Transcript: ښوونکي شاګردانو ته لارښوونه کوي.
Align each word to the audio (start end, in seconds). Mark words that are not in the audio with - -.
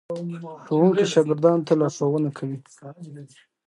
ښوونکي 0.65 1.05
شاګردانو 1.11 1.65
ته 1.67 1.73
لارښوونه 1.79 2.29
کوي. 2.37 2.57